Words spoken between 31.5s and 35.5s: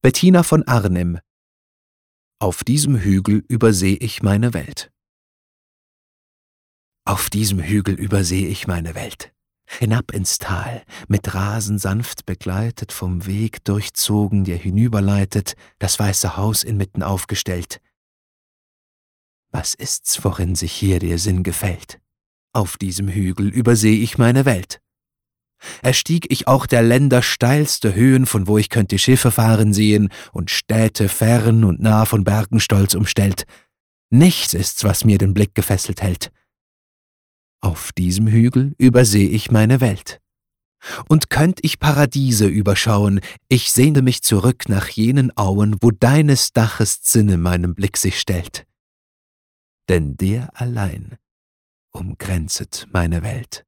und nah von Bergen stolz umstellt. Nichts ist's, was mir den